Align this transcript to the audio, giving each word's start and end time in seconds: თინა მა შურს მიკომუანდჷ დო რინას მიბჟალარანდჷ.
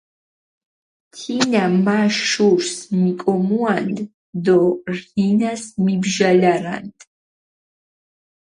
თინა 1.13 1.63
მა 1.85 1.99
შურს 2.27 2.71
მიკომუანდჷ 3.01 4.03
დო 4.45 4.59
რინას 4.97 5.63
მიბჟალარანდჷ. 5.83 7.03